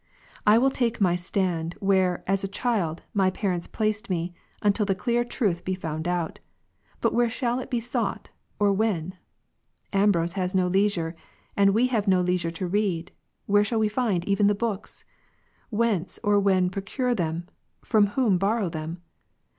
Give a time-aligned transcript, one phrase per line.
[0.47, 4.95] I will take my stand, where, as a child, my parents placed me, until the
[4.95, 6.39] clear truth be found out.
[7.01, 9.13] But where shall it be sought or when?
[9.93, 11.15] Ambrose has no leisure;
[11.55, 13.11] we have no leisure to read;
[13.45, 15.05] where shall we find even the books?
[15.69, 17.47] Whence, or when procure them?
[17.83, 19.03] from whom borrow them